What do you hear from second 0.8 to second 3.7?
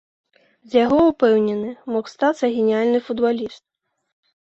яго, упэўнены, мог стацца геніяльны футбаліст.